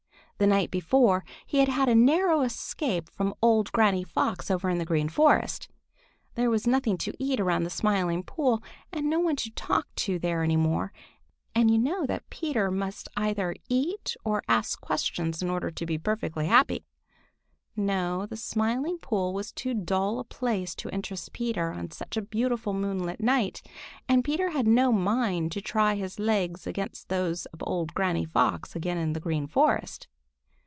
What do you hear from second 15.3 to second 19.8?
in order to be perfectly happy. No, the Smiling Pool was too